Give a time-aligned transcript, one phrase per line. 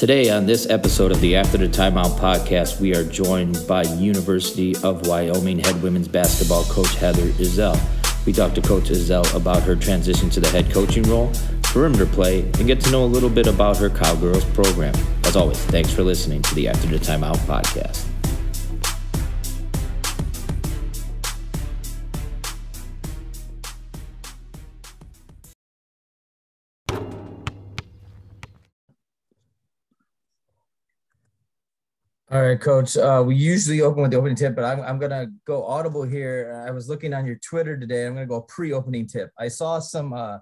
[0.00, 4.74] Today, on this episode of the After the Timeout podcast, we are joined by University
[4.82, 7.78] of Wyoming head women's basketball coach Heather Ezell.
[8.24, 11.30] We talked to Coach Ezell about her transition to the head coaching role,
[11.64, 14.94] perimeter play, and get to know a little bit about her Cowgirls program.
[15.24, 18.09] As always, thanks for listening to the After the Timeout podcast.
[32.32, 32.96] All right, coach.
[32.96, 36.04] Uh, we usually open with the opening tip, but I'm, I'm going to go audible
[36.04, 36.64] here.
[36.64, 38.06] I was looking on your Twitter today.
[38.06, 39.32] I'm going to go pre-opening tip.
[39.36, 40.38] I saw some uh,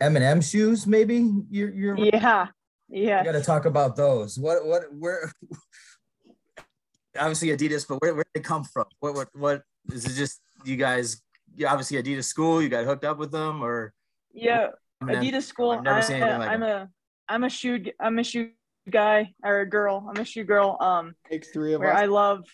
[0.00, 1.30] M&M shoes, maybe.
[1.50, 2.46] You're, you're yeah,
[2.88, 3.18] yeah.
[3.18, 4.38] You got to talk about those.
[4.38, 5.30] What, what, where?
[7.18, 8.86] obviously Adidas, but where, where they come from?
[9.00, 10.14] What, what, what is it?
[10.14, 11.20] Just you guys?
[11.56, 12.62] You obviously Adidas school.
[12.62, 13.92] You got hooked up with them, or
[14.32, 14.68] yeah,
[15.02, 15.22] M&M?
[15.22, 15.72] Adidas school.
[15.72, 16.88] I've never I, seen anything like I'm a,
[17.28, 18.50] I'm a shoe, I'm a shoe
[18.88, 20.06] guy or a girl.
[20.08, 20.76] I'm a shoe girl.
[20.80, 22.02] Um, takes three of where us.
[22.02, 22.44] I love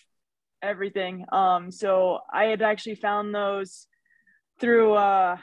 [0.61, 1.25] everything.
[1.31, 3.87] Um, so I had actually found those
[4.59, 5.37] through uh,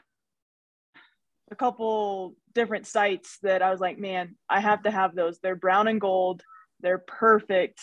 [1.51, 5.39] a couple different sites that I was like, man, I have to have those.
[5.39, 6.43] They're brown and gold.
[6.81, 7.81] They're perfect.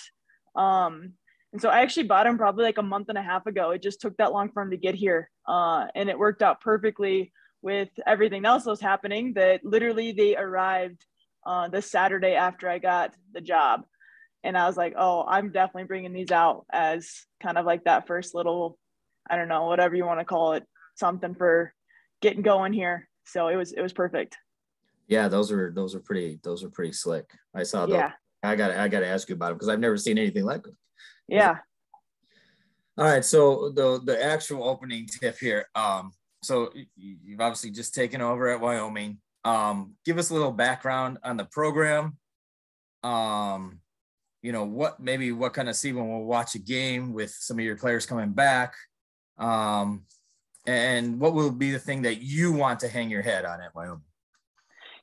[0.56, 1.14] Um,
[1.52, 3.72] and so I actually bought them probably like a month and a half ago.
[3.72, 5.30] It just took that long for them to get here.
[5.48, 10.36] Uh, and it worked out perfectly with everything else that was happening that literally they
[10.36, 11.04] arrived
[11.46, 13.84] uh, the Saturday after I got the job.
[14.44, 18.08] And I was like, oh, I'm definitely bringing these out as kind of like that
[18.08, 18.78] first little,
[19.30, 20.64] I don't know, whatever you want to call it,
[20.96, 21.74] something for
[22.22, 23.10] getting going here.
[23.26, 24.38] So it was, it was perfect.
[25.08, 27.30] Yeah, those are, those are pretty, those are pretty slick.
[27.54, 27.96] I saw those.
[27.96, 28.12] Yeah.
[28.42, 30.64] I got I got to ask you about them because I've never seen anything like
[30.64, 30.78] them.
[31.28, 31.58] Yeah.
[32.98, 33.26] All right.
[33.26, 35.66] So the, the actual opening tip here.
[35.76, 39.18] Um, so you've obviously just taken over at Wyoming.
[39.46, 42.18] Um, give us a little background on the program.
[43.04, 43.80] Um,
[44.42, 47.60] you know, what maybe what kind of see when we'll watch a game with some
[47.60, 48.76] of your players coming back.
[49.38, 50.04] Um,
[50.66, 53.74] and what will be the thing that you want to hang your head on at
[53.74, 54.04] Wyoming?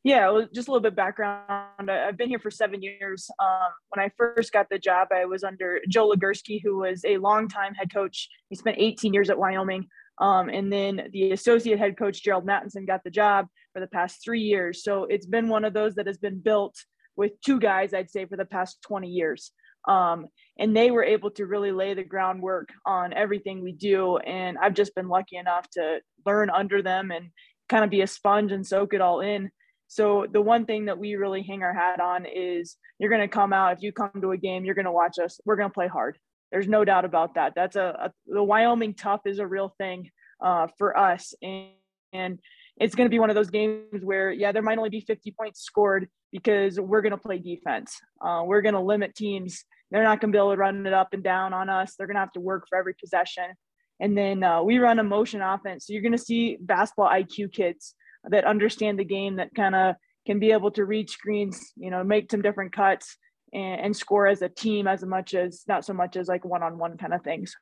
[0.04, 1.90] Yeah, just a little bit background.
[1.90, 3.28] I've been here for seven years.
[3.40, 7.18] Um, when I first got the job, I was under Joe Legerski, who was a
[7.18, 8.28] longtime head coach.
[8.48, 9.88] He spent 18 years at Wyoming.
[10.18, 14.24] Um, and then the associate head coach, Gerald Mattinson, got the job for the past
[14.24, 14.82] three years.
[14.82, 16.74] So it's been one of those that has been built
[17.14, 19.52] with two guys, I'd say, for the past 20 years.
[19.86, 20.28] Um,
[20.58, 24.16] and they were able to really lay the groundwork on everything we do.
[24.16, 27.28] And I've just been lucky enough to learn under them and
[27.68, 29.50] kind of be a sponge and soak it all in.
[29.88, 33.28] So the one thing that we really hang our hat on is you're going to
[33.28, 35.38] come out if you come to a game, you're going to watch us.
[35.44, 36.16] We're going to play hard.
[36.50, 37.52] There's no doubt about that.
[37.54, 40.08] That's a, a the Wyoming tough is a real thing
[40.42, 41.68] uh, for us, and,
[42.14, 42.38] and
[42.78, 45.32] it's going to be one of those games where yeah, there might only be 50
[45.32, 47.98] points scored because we're going to play defense.
[48.20, 49.64] Uh, we're going to limit teams.
[49.90, 51.94] They're not going to be able to run it up and down on us.
[51.94, 53.54] They're going to have to work for every possession.
[54.00, 55.86] And then uh, we run a motion offense.
[55.86, 57.94] So you're going to see basketball IQ kids
[58.24, 59.94] that understand the game that kind of
[60.26, 63.16] can be able to read screens, you know, make some different cuts
[63.52, 66.98] and, and score as a team as much as not so much as like one-on-one
[66.98, 67.54] kind of things.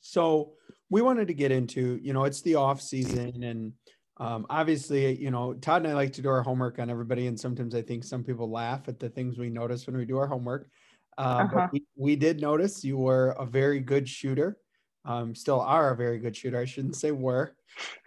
[0.00, 0.54] So
[0.90, 3.72] we wanted to get into, you know, it's the off season and
[4.18, 7.26] um, obviously, you know, Todd and I like to do our homework on everybody.
[7.26, 10.18] And sometimes I think some people laugh at the things we notice when we do
[10.18, 10.68] our homework.
[11.18, 11.48] Uh, uh-huh.
[11.52, 14.56] But we, we, did notice you were a very good shooter.
[15.04, 16.58] Um, still are a very good shooter.
[16.58, 17.56] I shouldn't say were.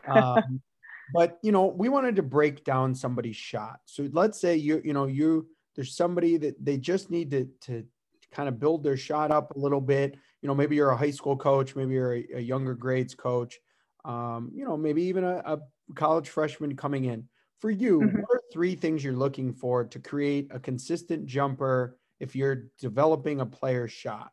[0.08, 0.62] Um,
[1.14, 3.80] but you know, we wanted to break down somebody's shot.
[3.86, 7.86] So let's say you, you know, you there's somebody that they just need to to
[8.32, 10.16] kind of build their shot up a little bit.
[10.42, 13.58] You know, maybe you're a high school coach, maybe you're a, a younger grades coach.
[14.06, 15.60] Um, you know, maybe even a, a,
[15.96, 17.28] college freshman coming in.
[17.60, 18.20] For you, mm-hmm.
[18.20, 23.42] what are three things you're looking for to create a consistent jumper if you're developing
[23.42, 24.32] a player's shot?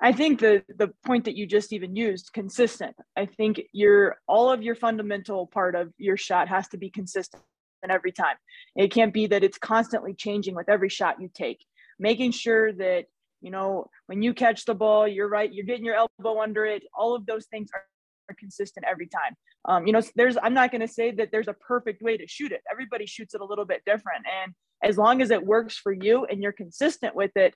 [0.00, 2.94] I think the the point that you just even used, consistent.
[3.16, 7.42] I think your all of your fundamental part of your shot has to be consistent
[7.88, 8.36] every time.
[8.76, 11.64] It can't be that it's constantly changing with every shot you take.
[11.98, 13.06] Making sure that
[13.40, 16.82] you know when you catch the ball, you're right, you're getting your elbow under it.
[16.94, 17.82] All of those things are,
[18.30, 19.34] are consistent every time.
[19.64, 22.26] Um, you know, there's I'm not going to say that there's a perfect way to
[22.26, 22.62] shoot it.
[22.70, 24.52] Everybody shoots it a little bit different, and
[24.82, 27.54] as long as it works for you and you're consistent with it,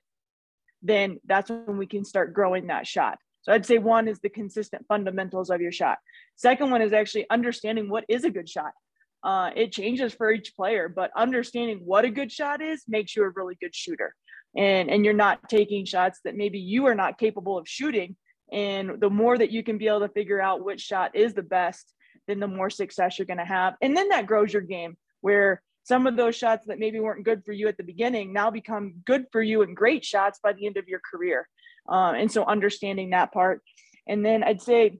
[0.81, 3.17] then that's when we can start growing that shot.
[3.43, 5.97] So I'd say one is the consistent fundamentals of your shot.
[6.35, 8.71] Second one is actually understanding what is a good shot.
[9.23, 13.23] Uh, it changes for each player, but understanding what a good shot is makes you
[13.23, 14.13] a really good shooter.
[14.55, 18.15] And, and you're not taking shots that maybe you are not capable of shooting.
[18.51, 21.41] And the more that you can be able to figure out which shot is the
[21.41, 21.91] best,
[22.27, 23.73] then the more success you're going to have.
[23.81, 27.43] And then that grows your game where some of those shots that maybe weren't good
[27.43, 30.65] for you at the beginning now become good for you and great shots by the
[30.65, 31.47] end of your career.
[31.89, 33.61] Um, and so understanding that part.
[34.07, 34.99] And then I'd say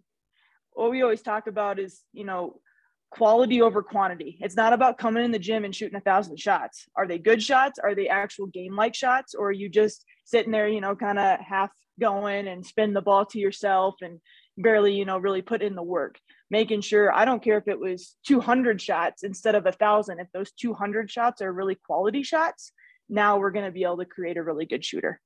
[0.72, 2.60] what we always talk about is, you know,
[3.14, 4.38] quality over quantity.
[4.42, 6.86] It's not about coming in the gym and shooting a thousand shots.
[6.96, 7.80] Are they good shots?
[7.80, 9.34] Are they actual game like shots?
[9.36, 13.02] Or are you just sitting there, you know, kind of half going and spin the
[13.02, 14.20] ball to yourself and
[14.58, 16.18] barely, you know, really put in the work?
[16.54, 20.20] making sure I don't care if it was 200 shots instead of a thousand.
[20.20, 22.74] If those 200 shots are really quality shots,
[23.10, 25.20] now we're going to be able to create a really good shooter.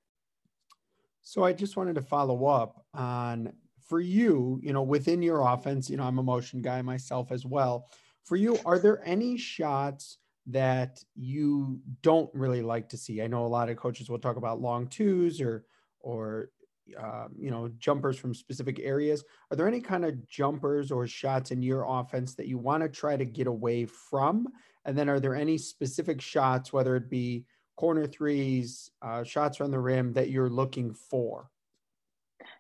[1.24, 3.52] So I just wanted to follow up on
[3.88, 7.46] for you, you know, within your offense, you know, I'm a motion guy myself as
[7.46, 7.90] well.
[8.26, 10.18] For you, are there any shots
[10.48, 13.22] that you don't really like to see?
[13.22, 15.66] I know a lot of coaches will talk about long twos or
[16.00, 16.50] or
[16.98, 19.24] um, you know, jumpers from specific areas.
[19.52, 22.90] Are there any kind of jumpers or shots in your offense that you want to
[22.90, 24.48] try to get away from?
[24.86, 27.46] And then are there any specific shots, whether it be
[27.76, 31.50] corner threes, uh, shots from the rim that you're looking for?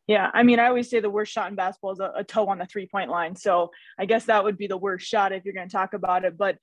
[0.08, 2.48] Yeah, I mean, I always say the worst shot in basketball is a, a toe
[2.48, 3.36] on the three point line.
[3.36, 6.24] So I guess that would be the worst shot if you're going to talk about
[6.24, 6.38] it.
[6.38, 6.58] But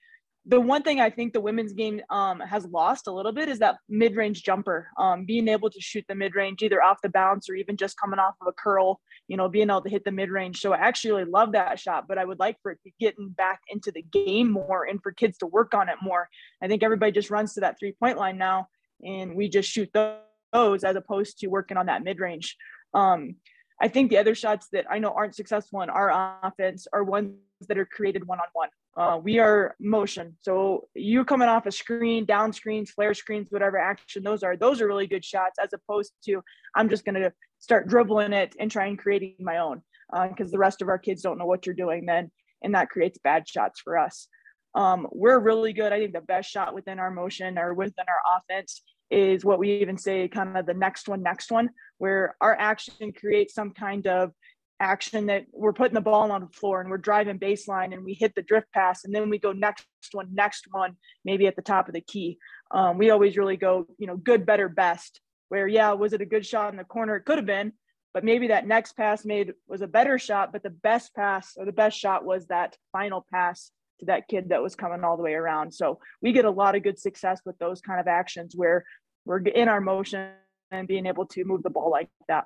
[0.47, 3.61] the one thing I think the women's game um, has lost a little bit is
[3.61, 7.55] that mid-range jumper, um, being able to shoot the mid-range either off the bounce or
[7.55, 10.61] even just coming off of a curl, you know, being able to hit the mid-range.
[10.61, 13.31] So I actually really love that shot, but I would like for it to getting
[13.31, 16.29] back into the game more and for kids to work on it more.
[16.63, 18.69] I think everybody just runs to that three-point line now,
[19.03, 22.55] and we just shoot those as opposed to working on that mid-range.
[22.95, 23.37] Um,
[23.81, 27.35] I think the other shots that I know aren't successful in our offense are ones
[27.69, 28.69] that are created one-on-one.
[28.97, 30.37] Uh, we are motion.
[30.41, 34.81] So you coming off a screen, down screens, flare screens, whatever action those are, those
[34.81, 36.41] are really good shots as opposed to
[36.77, 39.83] I'm just going to start dribbling it and try and creating my own
[40.29, 42.31] because uh, the rest of our kids don't know what you're doing then.
[42.63, 44.29] And that creates bad shots for us.
[44.77, 45.93] Um, we're really good.
[45.93, 49.81] I think the best shot within our motion or within our offense is what we
[49.81, 54.07] even say kind of the next one, next one, where our action creates some kind
[54.07, 54.33] of
[54.81, 58.13] action that we're putting the ball on the floor and we're driving baseline and we
[58.13, 61.63] hit the drift pass and then we go next one, next one, maybe at the
[61.63, 62.39] top of the key.
[62.71, 65.21] Um, we always really go, you know, good, better, best.
[65.49, 67.17] Where yeah, was it a good shot in the corner?
[67.17, 67.73] It could have been,
[68.13, 70.53] but maybe that next pass made was a better shot.
[70.53, 73.71] But the best pass or the best shot was that final pass
[74.01, 75.73] to that kid that was coming all the way around.
[75.73, 78.85] So we get a lot of good success with those kind of actions where
[79.25, 80.31] we're in our motion
[80.71, 82.45] and being able to move the ball like that.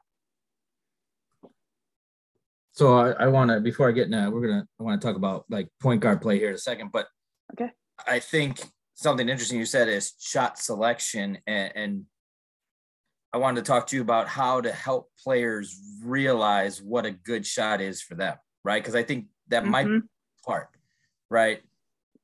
[2.72, 5.16] So I, I want to before I get into we're gonna I want to talk
[5.16, 7.08] about like point guard play here in a second, but
[7.52, 7.70] okay.
[8.06, 8.60] I think
[8.94, 12.04] something interesting you said is shot selection and, and
[13.32, 17.44] I wanted to talk to you about how to help players realize what a good
[17.44, 18.82] shot is for them, right?
[18.82, 19.72] Because I think that mm-hmm.
[19.72, 20.00] might be
[20.46, 20.68] part,
[21.30, 21.60] right?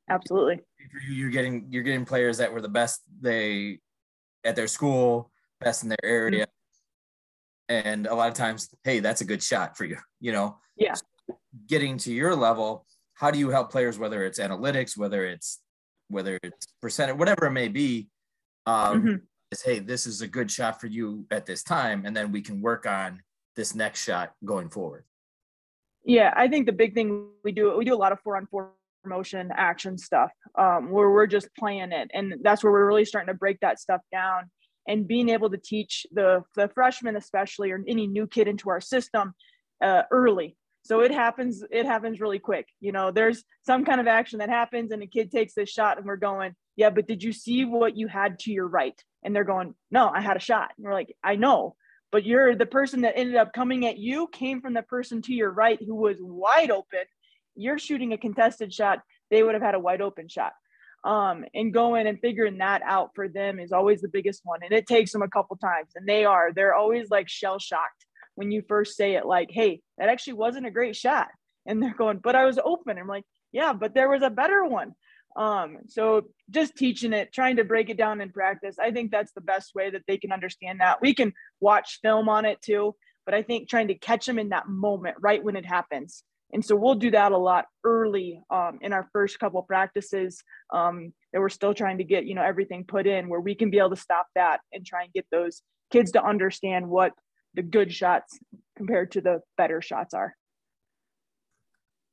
[0.09, 0.61] Absolutely.
[1.09, 3.81] You're getting you're getting players that were the best they
[4.45, 6.47] at their school, best in their area,
[7.69, 10.59] and a lot of times hey that's a good shot for you you know?
[10.77, 10.95] Yeah.
[11.69, 15.61] Getting to your level how do you help players whether it's analytics whether it's
[16.09, 18.09] whether it's percentage whatever it may be
[18.67, 19.15] um mm-hmm.
[19.51, 22.43] is hey this is a good shot for you at this time and then we
[22.43, 23.21] can work on
[23.57, 25.05] this next shot going forward.
[26.05, 28.47] Yeah i think the big thing we do we do a lot of four on
[28.47, 28.73] four
[29.07, 30.33] motion action stuff.
[30.57, 33.79] Um, where we're just playing it and that's where we're really starting to break that
[33.79, 34.51] stuff down
[34.87, 38.81] and being able to teach the the freshmen especially or any new kid into our
[38.81, 39.35] system
[39.83, 40.57] uh, early.
[40.83, 42.69] So it happens it happens really quick.
[42.81, 45.99] You know there's some kind of action that happens and a kid takes this shot
[45.99, 49.01] and we're going yeah but did you see what you had to your right?
[49.23, 50.73] And they're going no i had a shot.
[50.77, 51.77] And we're like i know
[52.13, 55.33] but you're the person that ended up coming at you came from the person to
[55.33, 57.01] your right who was wide open.
[57.57, 59.01] You're shooting a contested shot.
[59.31, 60.53] They would have had a wide open shot
[61.05, 64.61] um, and going and figuring that out for them is always the biggest one.
[64.63, 68.07] And it takes them a couple times, and they are they're always like shell shocked
[68.37, 71.29] when you first say it, like, "Hey, that actually wasn't a great shot,"
[71.67, 74.65] and they're going, "But I was open." I'm like, "Yeah, but there was a better
[74.65, 74.95] one."
[75.37, 79.33] Um, so just teaching it, trying to break it down in practice, I think that's
[79.33, 81.03] the best way that they can understand that.
[81.03, 82.95] We can watch film on it too,
[83.27, 86.23] but I think trying to catch them in that moment, right when it happens,
[86.55, 90.43] and so we'll do that a lot early um, in our first couple practices
[90.73, 93.71] um, that we're still trying to get, you know, everything put in where we can
[93.71, 97.13] be able to stop that and try and get those kids to understand what
[97.55, 98.39] the good shots
[98.77, 100.35] compared to the better shots are.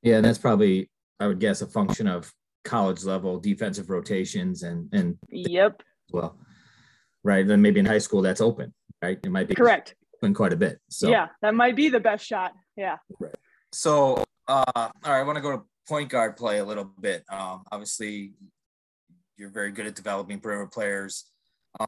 [0.01, 2.33] Yeah, and that's probably, I would guess, a function of
[2.65, 5.83] college level defensive rotations and and yep.
[6.11, 6.35] Well,
[7.23, 7.45] right.
[7.45, 9.19] Then maybe in high school that's open, right?
[9.23, 9.93] It might be correct.
[10.15, 10.79] Open quite a bit.
[10.89, 12.53] So yeah, that might be the best shot.
[12.75, 12.97] Yeah.
[13.19, 13.35] Right.
[13.73, 17.23] So, uh, all right, I want to go to point guard play a little bit.
[17.29, 18.33] Um, obviously,
[19.37, 21.25] you're very good at developing perimeter players.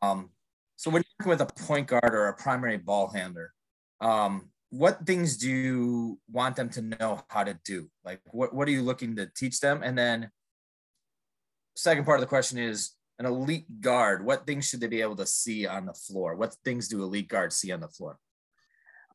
[0.02, 0.30] Um,
[0.76, 3.54] so when you're working with a point guard or a primary ball handler,
[4.02, 7.90] um, what things do you want them to know how to do?
[8.04, 9.84] Like, what, what are you looking to teach them?
[9.84, 10.32] And then,
[11.76, 14.26] second part of the question is an elite guard.
[14.26, 16.36] What things should they be able to see on the floor?
[16.36, 18.18] What things do elite guards see on the floor?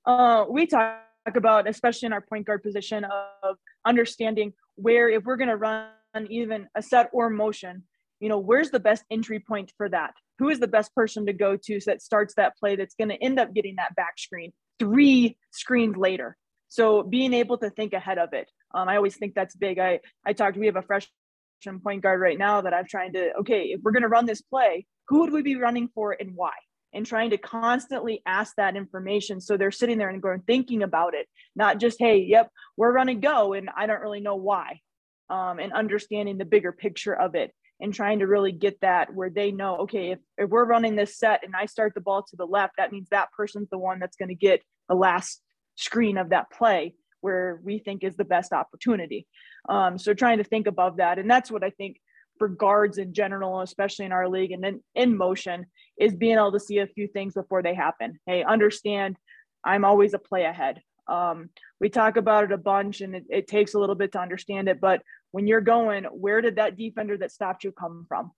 [0.07, 1.03] Uh, we talk
[1.37, 3.05] about, especially in our point guard position,
[3.43, 3.57] of
[3.87, 5.89] understanding where if we're going to run
[6.29, 7.85] even a set or motion,
[8.21, 10.13] you know, where's the best entry point for that?
[10.39, 13.09] Who is the best person to go to so that starts that play that's going
[13.09, 16.37] to end up getting that back screen three screens later?
[16.69, 18.51] So being able to think ahead of it.
[18.75, 19.79] Um, I always think that's big.
[19.79, 20.57] I I talked.
[20.57, 23.33] We have a freshman point guard right now that I'm trying to.
[23.41, 26.33] Okay, if we're going to run this play, who would we be running for and
[26.35, 26.53] why?
[26.95, 31.15] And trying to constantly ask that information so they're sitting there and going thinking about
[31.15, 34.81] it, not just hey, yep, we're going to go, and I don't really know why.
[35.29, 39.31] Um, and understanding the bigger picture of it and trying to really get that where
[39.31, 42.37] they know, okay, if, if we're running this set and I start the ball to
[42.37, 45.43] the left, that means that person's the one that's going to get the last
[45.77, 49.27] screen of that play where we think is the best opportunity.
[49.69, 51.19] Um, so trying to think above that.
[51.19, 52.01] And that's what I think
[52.39, 55.67] for guards in general, especially in our league and then in motion,
[55.99, 58.19] is being able to see a few things before they happen.
[58.27, 59.17] Hey, understand
[59.65, 60.81] I'm always a play ahead.
[61.09, 61.51] Um,
[61.81, 64.69] we talk about it a bunch and it, it takes a little bit to understand
[64.69, 68.33] it, but when you're going, where did that defender that stopped you come from?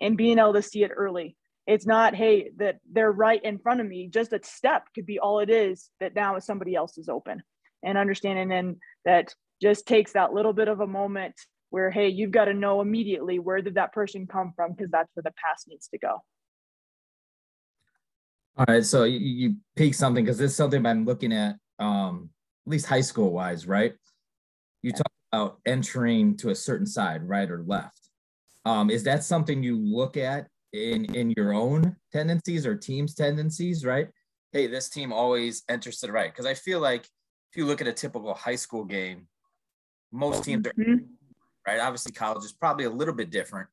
[0.00, 1.36] And being able to see it early.
[1.66, 4.08] It's not, hey, that they're right in front of me.
[4.08, 7.42] Just a step could be all it is that now somebody else is open.
[7.82, 11.34] And understanding and that just takes that little bit of a moment
[11.70, 15.10] where, hey, you've got to know immediately where did that person come from because that's
[15.14, 16.22] where the pass needs to go.
[18.56, 22.30] All right, so you, you peak something because this is something I'm looking at, um,
[22.66, 23.94] at least high school wise, right?
[24.82, 27.98] You talk about entering to a certain side, right or left.
[28.64, 33.84] Um, is that something you look at in in your own tendencies or team's tendencies,
[33.84, 34.08] right?
[34.52, 36.32] Hey, this team always enters to the right.
[36.32, 39.26] Because I feel like if you look at a typical high school game,
[40.12, 41.04] most teams are mm-hmm.
[41.66, 41.80] right.
[41.80, 43.68] Obviously, college is probably a little bit different,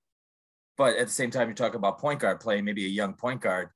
[0.76, 3.42] but at the same time, you talk about point guard play, maybe a young point
[3.42, 3.70] guard,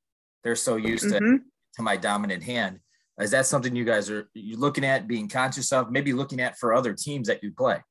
[0.46, 1.38] they're so used mm-hmm.
[1.38, 1.42] to
[1.76, 2.80] to my dominant hand.
[3.20, 6.58] Is that something you guys are you looking at, being conscious of, maybe looking at
[6.58, 7.82] for other teams that you play?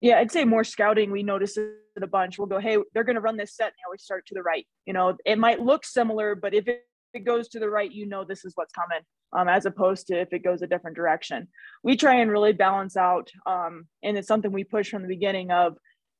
[0.00, 1.10] Yeah, I'd say more scouting.
[1.10, 1.70] We notice it
[2.00, 2.38] a bunch.
[2.38, 4.42] We'll go, hey, they're going to run this set, and they always start to the
[4.42, 4.66] right.
[4.86, 6.82] You know, it might look similar, but if it,
[7.14, 9.00] it goes to the right, you know this is what's coming.
[9.36, 11.48] Um, as opposed to if it goes a different direction.
[11.82, 15.50] We try and really balance out, um, and it's something we push from the beginning
[15.50, 15.76] of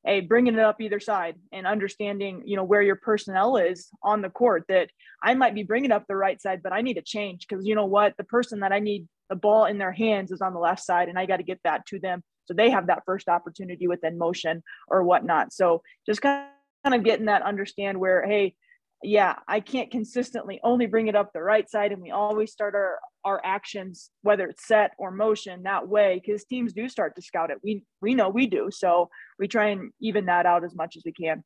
[0.07, 4.21] a bringing it up either side and understanding you know where your personnel is on
[4.21, 4.89] the court that
[5.23, 7.75] i might be bringing up the right side but i need to change because you
[7.75, 8.15] know what?
[8.17, 11.09] The person that i need the ball in their hands is on the left side
[11.09, 14.17] and i got to get that to them so they have that first opportunity within
[14.17, 15.51] motion or whatnot.
[15.53, 16.47] So just kind
[16.85, 18.55] of getting that understand where hey
[19.03, 21.91] yeah, I can't consistently only bring it up the right side.
[21.91, 26.45] And we always start our, our actions, whether it's set or motion that way, because
[26.45, 27.59] teams do start to scout it.
[27.63, 28.69] We, we know we do.
[28.71, 31.43] So we try and even that out as much as we can.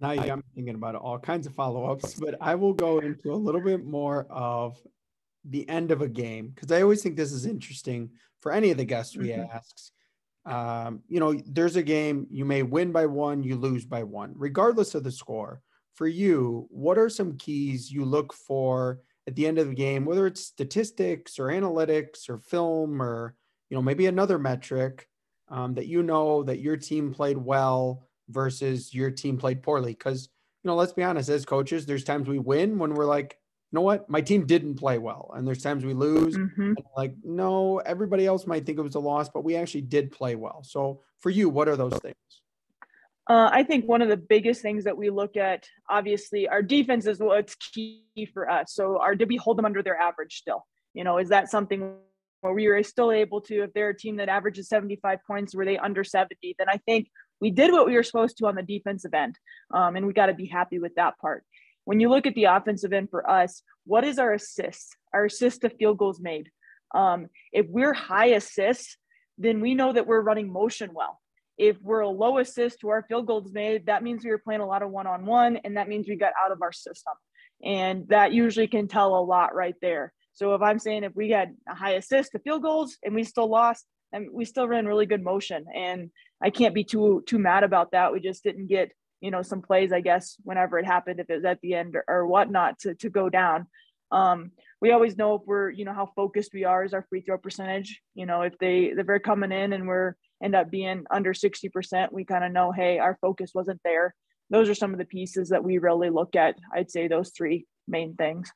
[0.00, 3.32] Now you got me thinking about all kinds of follow-ups, but I will go into
[3.32, 4.76] a little bit more of
[5.48, 8.10] the end of a game because I always think this is interesting
[8.40, 9.50] for any of the guests we mm-hmm.
[9.56, 9.92] ask
[10.46, 14.32] um, you know, there's a game you may win by one, you lose by one,
[14.36, 15.60] regardless of the score.
[15.94, 20.04] For you, what are some keys you look for at the end of the game,
[20.04, 23.34] whether it's statistics or analytics or film or
[23.70, 25.08] you know maybe another metric
[25.48, 29.92] um, that you know that your team played well versus your team played poorly?
[29.92, 30.28] Because
[30.62, 33.38] you know, let's be honest, as coaches, there's times we win when we're like,
[33.72, 35.32] know what, my team didn't play well.
[35.34, 36.36] And there's times we lose.
[36.36, 36.74] Mm-hmm.
[36.96, 40.36] like, no, everybody else might think it was a loss, but we actually did play
[40.36, 40.62] well.
[40.62, 42.16] So for you, what are those things?
[43.28, 47.06] Uh, I think one of the biggest things that we look at, obviously, our defense
[47.06, 48.72] is what's key for us.
[48.72, 50.64] So, our did we hold them under their average still?
[50.94, 51.96] You know, is that something
[52.42, 55.64] where we were still able to, if they're a team that averages 75 points, were
[55.64, 56.54] they under 70?
[56.56, 57.08] Then I think
[57.40, 59.36] we did what we were supposed to on the defensive end,
[59.74, 61.44] um, and we got to be happy with that part
[61.86, 64.94] when you look at the offensive end for us, what is our assists?
[65.14, 66.50] Our assist to field goals made.
[66.94, 68.98] Um, if we're high assists,
[69.38, 71.20] then we know that we're running motion well.
[71.56, 74.60] If we're a low assist to our field goals made, that means we were playing
[74.60, 77.14] a lot of one on one, and that means we got out of our system.
[77.64, 80.12] And that usually can tell a lot right there.
[80.32, 83.22] So if I'm saying if we had a high assist to field goals and we
[83.22, 86.10] still lost, and we still ran really good motion, and
[86.42, 88.12] I can't be too too mad about that.
[88.12, 91.36] We just didn't get you know some plays i guess whenever it happened if it
[91.36, 93.66] was at the end or, or whatnot to, to go down
[94.12, 97.22] um, we always know if we're you know how focused we are is our free
[97.22, 101.04] throw percentage you know if they if they're coming in and we're end up being
[101.10, 104.14] under 60%, we kind of know, hey, our focus wasn't there.
[104.50, 106.56] Those are some of the pieces that we really look at.
[106.72, 108.50] I'd say those three main things.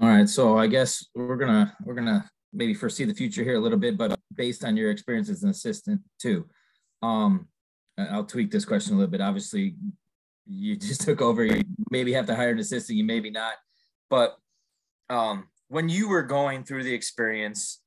[0.00, 3.60] All right, so I guess we're gonna we're gonna maybe foresee the future here a
[3.60, 6.48] little bit, but based on your experience as an assistant too,
[7.02, 7.48] um,
[7.98, 9.20] I'll tweak this question a little bit.
[9.20, 9.76] Obviously,
[10.46, 11.44] you just took over.
[11.44, 12.98] You maybe have to hire an assistant.
[12.98, 13.54] You maybe not,
[14.08, 14.36] but
[15.08, 17.80] um, when you were going through the experience,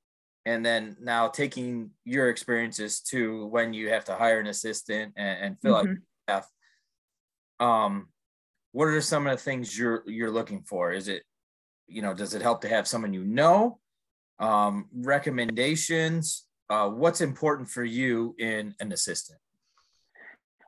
[0.46, 5.46] and then now taking your experiences to when you have to hire an assistant and,
[5.46, 5.94] and fill mm-hmm.
[6.28, 6.44] out
[7.60, 8.08] staff, um,
[8.72, 10.92] what are some of the things you're you're looking for?
[10.92, 11.24] Is it,
[11.88, 13.80] you know, does it help to have someone you know?
[14.40, 16.46] Um, recommendations.
[16.70, 19.40] Uh, what's important for you in an assistant?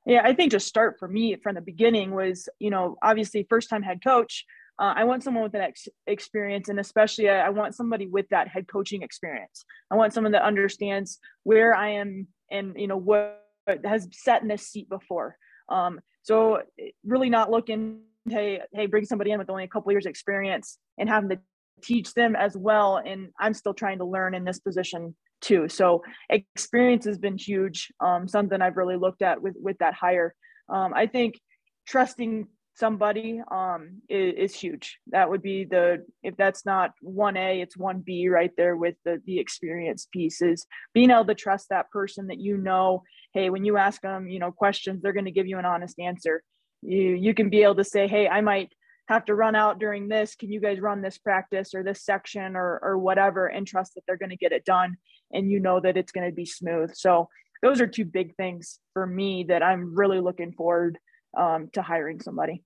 [0.06, 3.70] Yeah, I think to start for me from the beginning was, you know, obviously first
[3.70, 4.46] time head coach.
[4.78, 8.28] Uh, I want someone with an ex- experience, and especially I, I want somebody with
[8.30, 9.66] that head coaching experience.
[9.90, 13.42] I want someone that understands where I am and you know what
[13.84, 15.38] has sat in this seat before.
[15.70, 16.62] Um, so
[17.04, 21.10] really not looking, hey, hey, bring somebody in with only a couple years experience and
[21.10, 21.40] having to
[21.82, 22.98] teach them as well.
[22.98, 25.70] And I'm still trying to learn in this position too.
[25.70, 27.92] So experience has been huge.
[28.00, 30.34] Um, something I've really looked at with with that hire.
[30.70, 31.40] Um, I think
[31.88, 35.00] trusting somebody um, is, is, huge.
[35.08, 38.96] That would be the if that's not one A, it's one B right there with
[39.06, 40.66] the the experience pieces.
[40.94, 44.40] Being able to trust that person that you know, hey, when you ask them, you
[44.40, 46.44] know, questions, they're going to give you an honest answer.
[46.82, 48.74] You you can be able to say, hey, I might
[49.08, 52.56] have to run out during this can you guys run this practice or this section
[52.56, 54.98] or or whatever and trust that they're going to get it done
[55.32, 56.94] and you know that it's going to be smooth.
[56.96, 57.30] So
[57.66, 60.98] those are two big things for me that i'm really looking forward
[61.38, 62.64] um, to hiring somebody.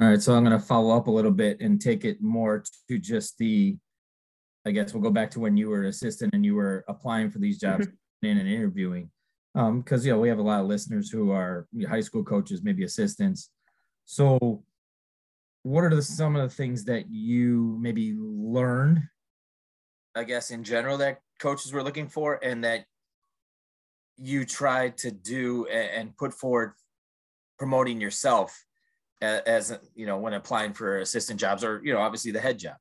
[0.00, 2.62] All right so i'm going to follow up a little bit and take it more
[2.88, 3.76] to just the
[4.64, 7.40] i guess we'll go back to when you were assistant and you were applying for
[7.40, 8.38] these jobs mm-hmm.
[8.38, 9.10] and interviewing.
[9.54, 12.62] Because um, you know we have a lot of listeners who are high school coaches
[12.62, 13.50] maybe assistants.
[14.04, 14.62] So,
[15.64, 19.02] what are the, some of the things that you maybe learned,
[20.18, 22.84] I guess, in general that coaches were looking for, and that
[24.16, 26.72] you tried to do and put forward
[27.58, 28.64] promoting yourself
[29.20, 32.76] as you know when applying for assistant jobs or you know obviously the head job?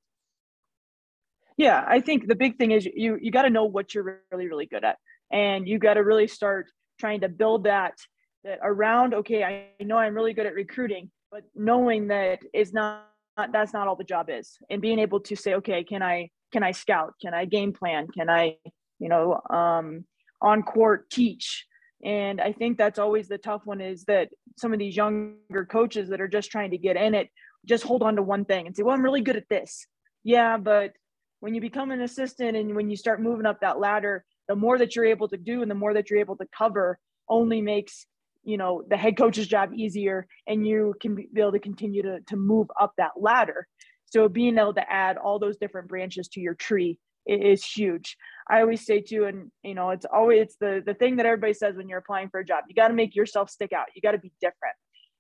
[1.58, 4.48] Yeah i think the big thing is you you got to know what you're really
[4.48, 4.98] really good at.
[5.30, 7.96] And you got to really start trying to build that
[8.44, 13.10] that around okay i know i'm really good at recruiting but knowing that is not
[13.52, 14.58] that's not all the job is.
[14.70, 17.14] And being able to say okay can i can i scout?
[17.22, 18.08] Can i game plan?
[18.08, 18.56] Can i
[19.00, 20.06] you know um
[20.42, 21.66] on court teach?
[22.04, 26.10] And i think that's always the tough one is that some of these younger coaches
[26.10, 27.30] that are just trying to get in it
[27.66, 29.88] just hold on to one thing and say well i'm really good at this.
[30.24, 30.94] Yeah but
[31.40, 34.78] when you become an assistant and when you start moving up that ladder the more
[34.78, 38.06] that you're able to do and the more that you're able to cover only makes
[38.44, 42.20] you know the head coach's job easier and you can be able to continue to,
[42.28, 43.68] to move up that ladder
[44.08, 48.18] so being able to add all those different branches to your tree is huge.
[48.50, 51.54] I always say too and you know it's always it's the the thing that everybody
[51.54, 53.88] says when you're applying for a job you got to make yourself stick out.
[53.96, 54.76] You got to be different.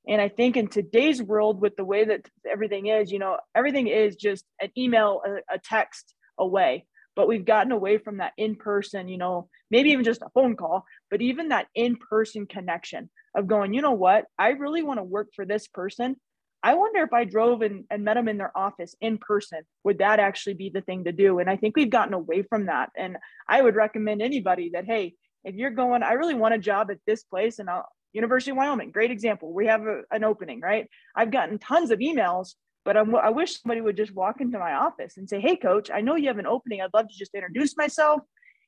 [0.08, 3.88] And i think in today's world with the way that everything is you know everything
[3.88, 6.86] is just an email a, a text away.
[7.15, 10.56] But we've gotten away from that in person you know maybe even just a phone
[10.56, 15.00] call but even that in person connection of going, you know what, I really want
[15.00, 16.17] to work for this person.
[16.63, 20.00] I wonder if I drove and, and met them in their office in person, would
[20.00, 21.39] that actually be the thing to do?
[21.39, 22.89] And I think we've gotten away from that.
[22.98, 23.17] And
[23.48, 26.98] I would recommend anybody that, hey, if you're going, I really want a job at
[27.06, 29.54] this place and I'll, uh, University of Wyoming, great example.
[29.54, 30.88] We have a, an opening, right?
[31.15, 34.74] I've gotten tons of emails, but I'm, I wish somebody would just walk into my
[34.74, 36.82] office and say, hey, coach, I know you have an opening.
[36.82, 38.22] I'd love to just introduce myself.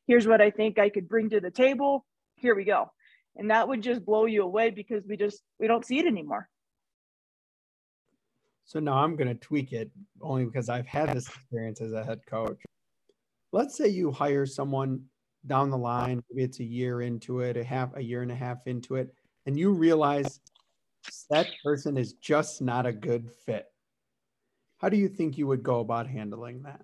[0.06, 2.06] Here's what I think I could bring to the table.
[2.36, 2.92] Here we go
[3.40, 6.48] and that would just blow you away because we just we don't see it anymore
[8.70, 9.90] so now i'm going to tweak it
[10.22, 12.62] only because i've had this experience as a head coach.
[13.52, 15.06] Let's say you hire someone
[15.48, 18.36] down the line maybe it's a year into it a half a year and a
[18.36, 19.12] half into it
[19.48, 20.40] and you realize
[21.32, 23.66] that person is just not a good fit.
[24.78, 26.82] How do you think you would go about handling that?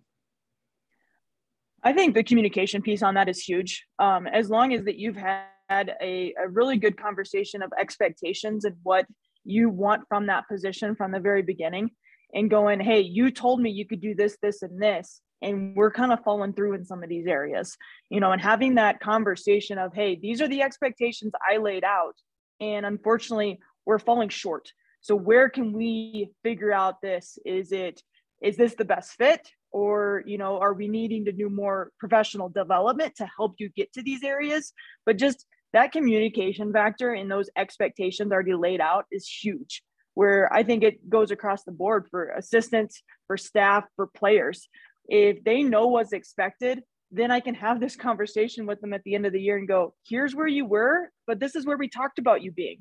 [1.83, 3.85] I think the communication piece on that is huge.
[3.99, 8.75] Um, as long as that you've had a, a really good conversation of expectations and
[8.81, 9.05] what
[9.45, 11.91] you want from that position from the very beginning
[12.33, 15.21] and going, hey, you told me you could do this, this, and this.
[15.41, 17.77] And we're kind of falling through in some of these areas,
[18.09, 22.15] you know, and having that conversation of, hey, these are the expectations I laid out.
[22.59, 24.71] And unfortunately, we're falling short.
[25.01, 27.37] So where can we figure out this?
[27.45, 28.01] Is it,
[28.41, 29.47] is this the best fit?
[29.75, 33.91] or you know are we needing to do more professional development to help you get
[33.91, 34.71] to these areas
[35.05, 39.83] but just that communication factor and those expectations already laid out is huge
[40.13, 44.69] where i think it goes across the board for assistants for staff for players.
[45.07, 49.15] If they know what's expected then i can have this conversation with them at the
[49.15, 51.89] end of the year and go here's where you were but this is where we
[51.89, 52.79] talked about you being.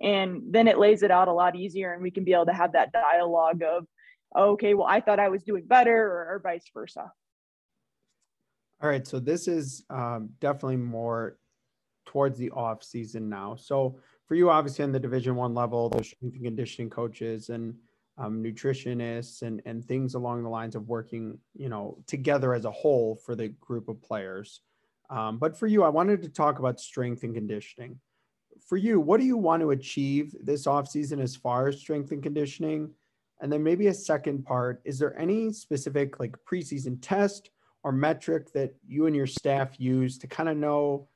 [0.00, 2.52] And then it lays it out a lot easier and we can be able to
[2.52, 3.86] have that dialogue of
[4.36, 7.10] okay well i thought i was doing better or, or vice versa.
[8.80, 11.38] All right so this is um, definitely more
[12.06, 13.56] towards the off season now.
[13.56, 17.74] So for you obviously on the division one level the strength and conditioning coaches and
[18.18, 22.70] um, nutritionists and and things along the lines of working you know together as a
[22.70, 24.60] whole for the group of players.
[25.10, 28.00] Um, but for you i wanted to talk about strength and conditioning.
[28.66, 32.22] For you, what do you want to achieve this offseason as far as strength and
[32.22, 32.90] conditioning?
[33.40, 37.50] And then maybe a second part, is there any specific like preseason test
[37.84, 41.06] or metric that you and your staff use to kind of know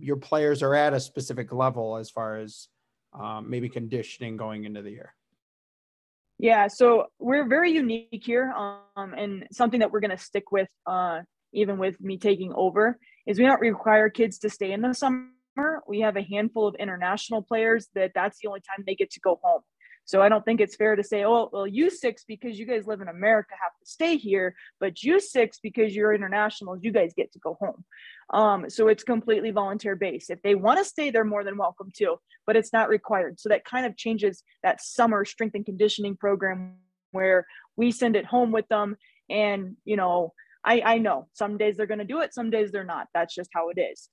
[0.00, 2.68] your players are at a specific level as far as
[3.12, 5.14] um, maybe conditioning going into the year?
[6.38, 10.70] Yeah, so we're very unique here, um, and something that we're going to stick with,
[10.86, 11.20] uh,
[11.52, 15.26] even with me taking over, is we don't require kids to stay in the summer
[15.86, 19.20] we have a handful of international players that that's the only time they get to
[19.20, 19.62] go home.
[20.10, 22.84] So I don't think it's fair to say, oh, well, you six, because you guys
[22.84, 27.12] live in America, have to stay here, but you six, because you're internationals, you guys
[27.16, 27.84] get to go home.
[28.34, 30.28] Um, so it's completely volunteer based.
[30.28, 33.38] If they want to stay, they're more than welcome to, but it's not required.
[33.38, 36.78] So that kind of changes that summer strength and conditioning program
[37.12, 37.46] where
[37.76, 38.96] we send it home with them.
[39.28, 40.32] And, you know,
[40.64, 43.06] I, I know some days they're going to do it, some days they're not.
[43.14, 44.08] That's just how it is.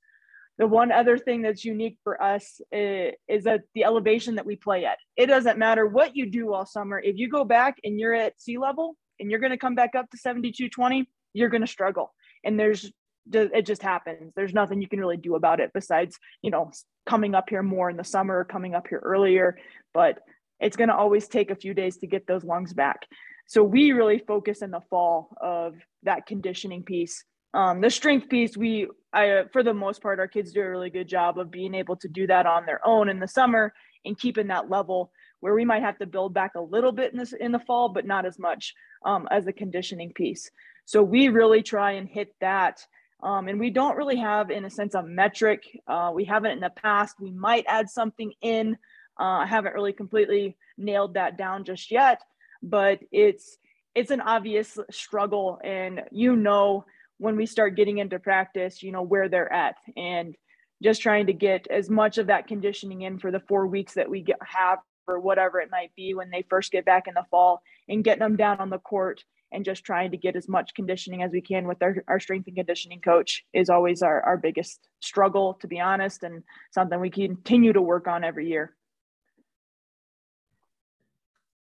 [0.57, 4.55] The one other thing that's unique for us is, is that the elevation that we
[4.55, 4.97] play at.
[5.15, 6.99] It doesn't matter what you do all summer.
[6.99, 9.95] If you go back and you're at sea level and you're going to come back
[9.95, 12.13] up to 7220, you're going to struggle.
[12.43, 12.91] And there's
[13.33, 14.31] it just happens.
[14.35, 16.71] There's nothing you can really do about it besides, you know,
[17.05, 19.57] coming up here more in the summer, coming up here earlier,
[19.93, 20.19] but
[20.61, 23.05] it's going to always take a few days to get those lungs back.
[23.47, 28.57] So we really focus in the fall of that conditioning piece um, the strength piece,
[28.57, 31.73] we, I, for the most part, our kids do a really good job of being
[31.73, 33.73] able to do that on their own in the summer
[34.05, 37.19] and keeping that level where we might have to build back a little bit in
[37.19, 38.73] this in the fall, but not as much
[39.05, 40.49] um, as the conditioning piece.
[40.85, 42.85] So we really try and hit that.
[43.21, 45.63] Um, and we don't really have, in a sense, a metric.
[45.87, 47.15] Uh, we haven't in the past.
[47.19, 48.77] We might add something in.
[49.19, 52.21] Uh, I haven't really completely nailed that down just yet,
[52.61, 53.57] but it's
[53.95, 56.85] it's an obvious struggle, and you know
[57.17, 60.35] when we start getting into practice, you know, where they're at and
[60.83, 64.09] just trying to get as much of that conditioning in for the four weeks that
[64.09, 67.25] we get, have or whatever it might be when they first get back in the
[67.31, 70.73] fall and getting them down on the court and just trying to get as much
[70.75, 74.37] conditioning as we can with our, our strength and conditioning coach is always our, our
[74.37, 78.75] biggest struggle, to be honest, and something we continue to work on every year.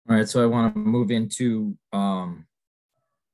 [0.07, 2.45] All right, so I want to move into um,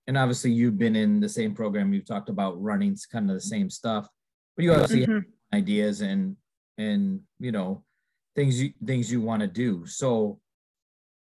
[0.10, 3.42] and obviously you've been in the same program you've talked about running kind of the
[3.42, 4.08] same stuff
[4.56, 5.14] but you obviously mm-hmm.
[5.14, 6.36] have ideas and
[6.80, 7.84] and you know
[8.36, 10.40] things you things you want to do so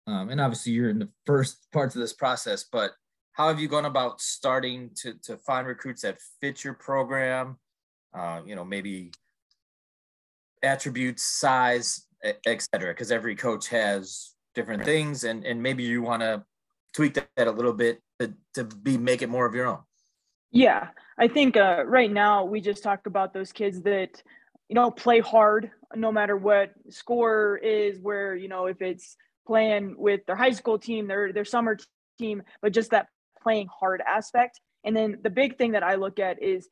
[0.07, 2.91] um, and obviously you're in the first parts of this process but
[3.33, 7.57] how have you gone about starting to to find recruits that fit your program
[8.15, 9.11] uh, you know maybe
[10.63, 12.07] attributes size
[12.47, 16.43] etc because every coach has different things and and maybe you want to
[16.91, 19.79] tweak that a little bit to, to be make it more of your own.
[20.51, 24.23] Yeah i think uh, right now we just talked about those kids that
[24.69, 29.95] you know play hard no matter what score is where you know if it's playing
[29.97, 31.77] with their high school team their their summer
[32.17, 33.07] team but just that
[33.41, 34.59] playing hard aspect.
[34.83, 36.67] And then the big thing that i look at is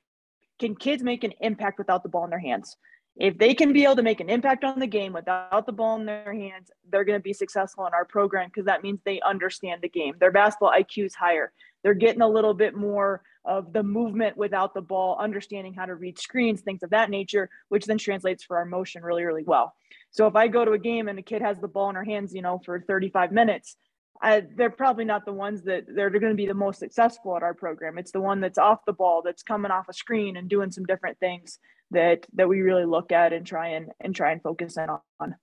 [0.60, 2.76] can kids make an impact without the ball in their hands
[3.20, 6.00] if they can be able to make an impact on the game without the ball
[6.00, 9.20] in their hands, they're going to be successful in our program because that means they
[9.22, 10.16] understand the game.
[10.20, 11.52] Their basketball IQ is higher.
[11.84, 15.96] They're getting a little bit more of the movement without the ball, understanding how to
[15.96, 19.74] read screens, things of that nature, which then translates for our motion really, really well.
[20.12, 22.04] So if I go to a game and a kid has the ball in her
[22.04, 23.78] hands, you know, for 35 minutes,
[24.22, 27.44] I, they're probably not the ones that they're going to be the most successful at
[27.44, 27.98] our program.
[27.98, 30.86] It's the one that's off the ball, that's coming off a screen and doing some
[30.86, 31.60] different things
[31.92, 34.88] that that we really look at and try and and try and focus in
[35.20, 35.36] on.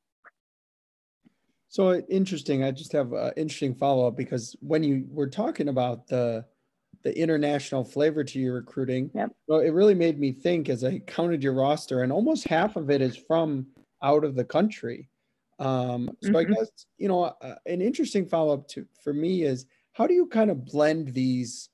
[1.68, 2.62] So interesting.
[2.62, 6.44] I just have an interesting follow up because when you were talking about the
[7.02, 9.30] the international flavor to your recruiting, yep.
[9.48, 12.90] well, it really made me think as I counted your roster, and almost half of
[12.90, 13.66] it is from
[14.02, 15.08] out of the country.
[15.58, 16.36] Um, so mm-hmm.
[16.36, 20.14] I guess you know uh, an interesting follow up to for me is how do
[20.14, 21.70] you kind of blend these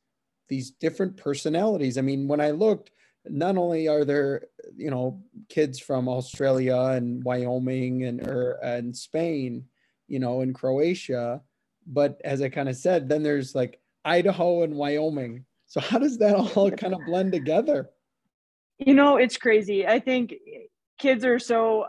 [0.51, 1.97] these different personalities.
[1.97, 2.91] I mean, when I looked,
[3.29, 9.65] not only are there you know kids from Australia and Wyoming and or and Spain,
[10.09, 11.41] you know, in Croatia,
[11.87, 15.45] but as I kind of said, then there's like Idaho and Wyoming.
[15.67, 17.91] So how does that all kind of blend together?
[18.79, 19.87] You know, it's crazy.
[19.87, 20.35] I think
[20.99, 21.87] kids are so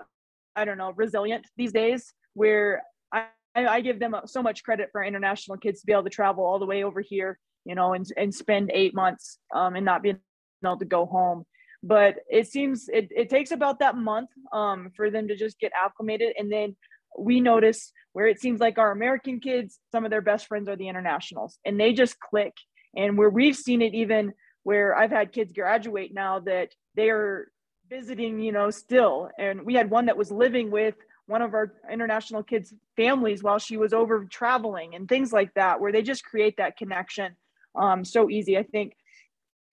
[0.55, 2.13] I don't know resilient these days.
[2.33, 2.83] Where
[3.15, 6.45] I I give them so much credit for international kids to be able to travel
[6.45, 10.03] all the way over here, you know, and and spend eight months um, and not
[10.03, 10.19] being
[10.67, 11.45] able to go home.
[11.83, 15.71] But it seems it, it takes about that month um, for them to just get
[15.73, 16.33] acclimated.
[16.37, 16.75] And then
[17.17, 20.75] we notice where it seems like our American kids, some of their best friends are
[20.75, 22.53] the internationals and they just click.
[22.95, 27.47] And where we've seen it even where I've had kids graduate now that they are
[27.89, 29.29] visiting, you know, still.
[29.39, 30.95] And we had one that was living with
[31.25, 35.79] one of our international kids' families while she was over traveling and things like that,
[35.79, 37.35] where they just create that connection
[37.75, 38.57] um, so easy.
[38.57, 38.93] I think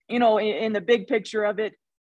[0.09, 1.73] you know, in, in the big picture of it,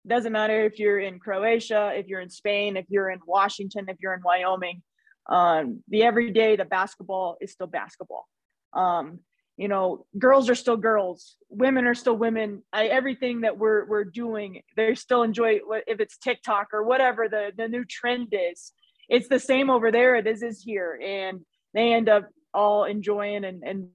[0.07, 3.97] doesn't matter if you're in Croatia, if you're in Spain, if you're in Washington, if
[3.99, 4.81] you're in Wyoming.
[5.29, 8.27] Um, the everyday, the basketball is still basketball.
[8.73, 9.19] Um,
[9.57, 12.63] you know, girls are still girls, women are still women.
[12.73, 17.51] I, everything that we're we're doing, they still enjoy if it's TikTok or whatever the
[17.55, 18.71] the new trend is.
[19.07, 21.41] It's the same over there as is here, and
[21.75, 23.89] they end up all enjoying and and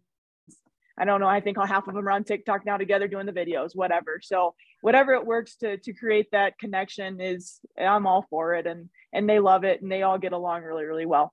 [0.99, 1.29] I don't know.
[1.29, 4.21] I think all half of them are on TikTok now together doing the videos, whatever.
[4.23, 8.89] So whatever it works to to create that connection is I'm all for it and
[9.13, 11.33] and they love it and they all get along really, really well.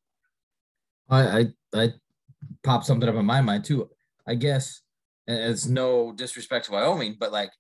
[1.10, 1.94] I I, I
[2.64, 3.90] popped something up in my mind too.
[4.28, 4.82] I guess
[5.28, 7.52] it's no disrespect to Wyoming, but like,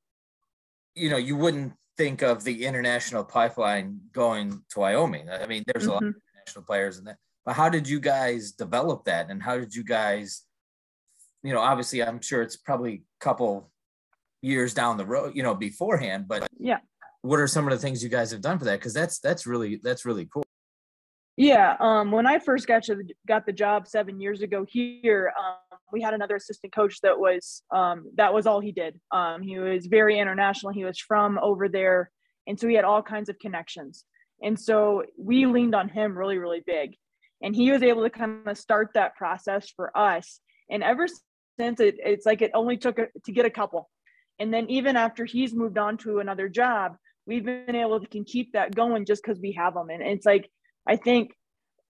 [0.95, 5.29] you know, you wouldn't think of the international pipeline going to Wyoming.
[5.29, 5.89] I mean, there's mm-hmm.
[5.89, 6.19] a lot of mm-hmm.
[6.35, 7.17] international players in that.
[7.45, 10.43] But how did you guys develop that and how did you guys
[11.43, 13.69] you know, obviously, I'm sure it's probably a couple
[14.41, 16.27] years down the road, you know, beforehand.
[16.27, 16.79] But yeah,
[17.21, 18.79] what are some of the things you guys have done for that?
[18.79, 20.43] Because that's that's really that's really cool.
[21.35, 25.33] Yeah, um, when I first got to the, got the job seven years ago here,
[25.39, 28.99] um, we had another assistant coach that was um, that was all he did.
[29.11, 30.73] Um, he was very international.
[30.73, 32.11] He was from over there,
[32.45, 34.05] and so he had all kinds of connections.
[34.43, 36.95] And so we leaned on him really, really big,
[37.41, 40.39] and he was able to kind of start that process for us.
[40.69, 41.07] And ever
[41.59, 43.89] since it, it's like it only took a, to get a couple.
[44.39, 48.23] And then even after he's moved on to another job we've been able to can
[48.23, 50.49] keep that going just because we have them and it's like
[50.87, 51.33] i think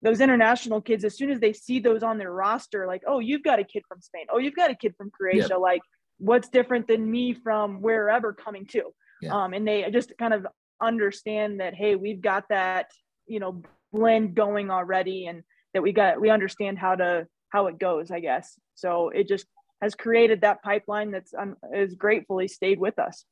[0.02, 3.42] those international kids as soon as they see those on their roster like oh you've
[3.42, 4.26] got a kid from spain.
[4.30, 5.56] Oh you've got a kid from croatia.
[5.56, 5.80] Like
[6.18, 8.82] what's different than me from wherever coming to?
[9.22, 9.32] Yeah.
[9.32, 10.46] um, and they just kind of
[10.82, 12.90] understand that hey we've got that
[13.26, 17.78] you know blend going already and that we got we understand how to how it
[17.78, 18.58] goes i guess.
[18.74, 19.46] So it just
[19.84, 23.26] has created that pipeline that's um, is gratefully stayed with us.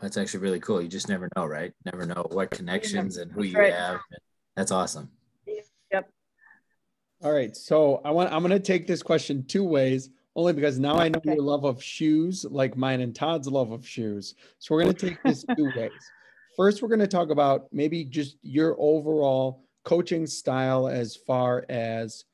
[0.00, 0.82] That's actually really cool.
[0.82, 1.72] You just never know, right?
[1.84, 3.72] Never know what connections and who you right.
[3.72, 4.00] have.
[4.56, 5.08] That's awesome.
[5.92, 6.10] Yep.
[7.22, 7.56] All right.
[7.56, 11.18] So I want I'm gonna take this question two ways, only because now I know
[11.18, 11.34] okay.
[11.34, 14.34] your love of shoes, like mine and Todd's love of shoes.
[14.58, 15.92] So we're gonna take this two ways.
[16.56, 22.24] First, we're gonna talk about maybe just your overall coaching style as far as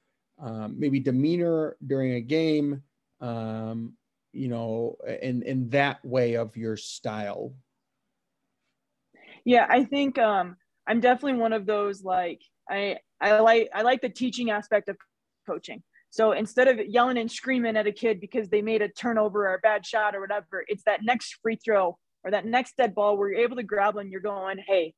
[0.41, 2.83] um, maybe demeanor during a game,
[3.23, 3.95] um,
[4.33, 7.55] you know, in in that way of your style?
[9.45, 10.57] Yeah, I think um,
[10.87, 14.97] I'm definitely one of those like I I like I like the teaching aspect of
[15.47, 15.83] coaching.
[16.11, 19.55] So instead of yelling and screaming at a kid because they made a turnover or
[19.55, 23.17] a bad shot or whatever, it's that next free throw or that next dead ball
[23.17, 24.93] where you're able to grab and You're going, hey,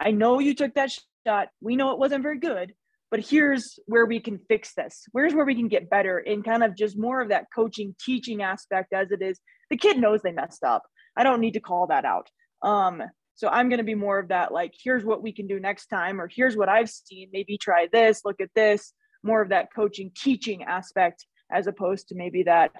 [0.00, 1.48] I know you took that shot.
[1.60, 2.74] We know it wasn't very good,
[3.10, 5.04] but here's where we can fix this.
[5.12, 8.42] Where's where we can get better in kind of just more of that coaching, teaching
[8.42, 9.38] aspect as it is.
[9.70, 10.82] The kid knows they messed up.
[11.16, 12.28] I don't need to call that out.
[12.62, 13.02] Um,
[13.34, 15.86] so I'm going to be more of that, like, here's what we can do next
[15.86, 17.28] time, or here's what I've seen.
[17.32, 18.92] Maybe try this, look at this,
[19.22, 22.70] more of that coaching, teaching aspect, as opposed to maybe that,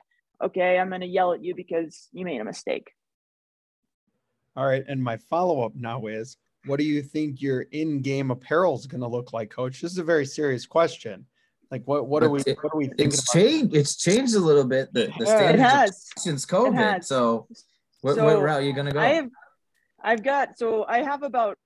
[0.42, 2.90] okay, I'm going to yell at you because you made a mistake.
[4.56, 4.84] All right.
[4.88, 9.00] And my follow up now is what do you think your in-game apparel is going
[9.00, 9.80] to look like, Coach?
[9.80, 11.26] This is a very serious question.
[11.70, 13.08] Like, what what are we what are we thinking?
[13.08, 13.74] It's changed.
[13.74, 14.92] It's changed a little bit.
[14.92, 16.10] The the yeah, standards has.
[16.18, 17.04] since COVID.
[17.04, 17.48] So,
[18.02, 19.00] what, so what route are you going to go?
[19.00, 19.30] I have,
[20.00, 21.58] I've got so I have about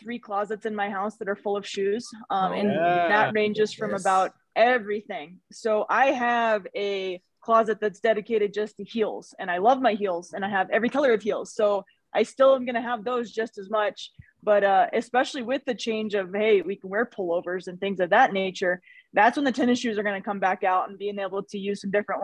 [0.00, 3.08] three closets in my house that are full of shoes, um, and yeah.
[3.08, 4.00] that ranges from yes.
[4.02, 5.40] about everything.
[5.50, 10.34] So I have a closet that's dedicated just to heels, and I love my heels,
[10.34, 11.52] and I have every color of heels.
[11.52, 14.12] So I still am going to have those just as much.
[14.42, 18.10] But uh, especially with the change of, hey, we can wear pullovers and things of
[18.10, 18.80] that nature,
[19.12, 21.58] that's when the tennis shoes are going to come back out and being able to
[21.58, 22.22] use some different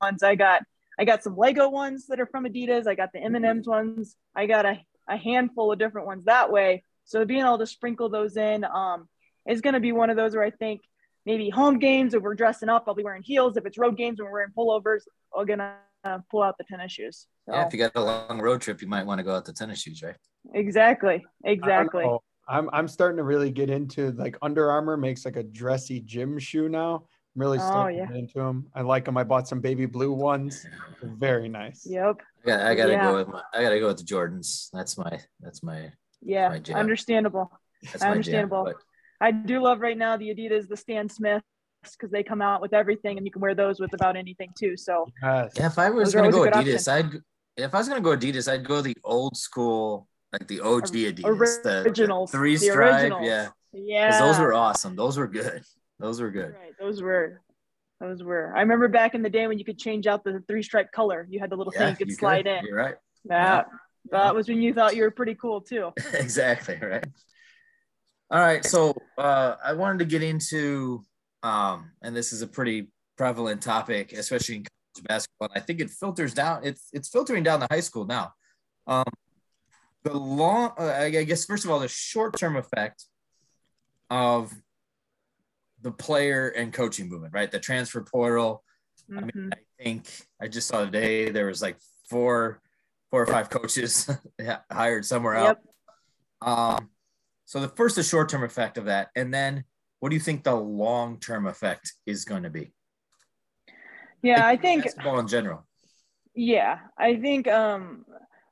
[0.00, 0.22] ones.
[0.22, 0.62] I got
[0.98, 2.86] I got some Lego ones that are from Adidas.
[2.86, 4.16] I got the M&M's ones.
[4.34, 6.84] I got a, a handful of different ones that way.
[7.04, 9.08] So being able to sprinkle those in um,
[9.46, 10.80] is going to be one of those where I think
[11.26, 13.56] maybe home games if we're dressing up, I'll be wearing heels.
[13.56, 15.02] If it's road games when we're wearing pullovers,
[15.36, 15.74] I'm gonna
[16.06, 17.26] Uh, pull out the tennis shoes.
[17.46, 17.54] So.
[17.54, 19.52] Yeah, if you got a long road trip, you might want to go out the
[19.52, 20.16] tennis shoes, right?
[20.54, 21.24] Exactly.
[21.44, 22.04] Exactly.
[22.04, 26.00] Oh, I'm I'm starting to really get into like Under Armour makes like a dressy
[26.00, 27.06] gym shoe now.
[27.34, 28.06] I'm really oh, starting oh, yeah.
[28.06, 28.68] to get into them.
[28.74, 29.16] I like them.
[29.16, 30.64] I bought some baby blue ones.
[31.00, 31.84] They're very nice.
[31.88, 32.20] Yep.
[32.46, 33.10] Yeah, I gotta yeah.
[33.10, 34.70] go with my, I gotta go with the Jordans.
[34.72, 35.90] That's my that's my
[36.22, 37.50] yeah my understandable.
[37.82, 38.66] That's understandable.
[38.66, 38.74] Jam,
[39.20, 41.42] I do love right now the Adidas, the Stan Smith
[41.92, 44.76] because they come out with everything and you can wear those with about anything too.
[44.76, 45.52] So yes.
[45.56, 47.20] yeah, if I was gonna go Adidas, I'd
[47.56, 51.24] if I was gonna go Adidas, I'd go the old school, like the OG Adidas,
[51.24, 54.18] originals, the three stripe, yeah, yeah.
[54.18, 54.96] Those were awesome.
[54.96, 55.62] Those were good.
[55.98, 56.54] Those were good.
[56.54, 56.72] Right.
[56.78, 57.40] Those were.
[57.98, 58.52] Those were.
[58.54, 61.26] I remember back in the day when you could change out the three stripe color.
[61.30, 62.58] You had the little yeah, thing you could you slide could.
[62.58, 62.66] in.
[62.66, 62.96] You're right.
[63.24, 64.18] That yeah.
[64.18, 65.92] that was when you thought you were pretty cool too.
[66.12, 67.06] exactly right.
[68.28, 71.04] All right, so uh, I wanted to get into,
[71.46, 75.48] um, and this is a pretty prevalent topic, especially in college basketball.
[75.54, 76.62] I think it filters down.
[76.64, 78.32] It's it's filtering down to high school now.
[78.88, 79.04] Um,
[80.02, 83.04] the long, uh, I guess, first of all, the short term effect
[84.10, 84.52] of
[85.82, 87.50] the player and coaching movement, right?
[87.50, 88.64] The transfer portal.
[89.08, 89.18] Mm-hmm.
[89.18, 89.52] I mean, mm-hmm.
[89.52, 90.08] I think
[90.40, 91.76] I just saw today there was like
[92.08, 92.60] four,
[93.12, 94.10] four or five coaches
[94.72, 95.58] hired somewhere else.
[96.42, 96.90] Um,
[97.44, 99.64] so the first, the short term effect of that, and then
[100.00, 102.72] what do you think the long term effect is going to be?
[104.22, 105.66] Yeah, I think basketball in general.
[106.34, 108.04] Yeah, I think um,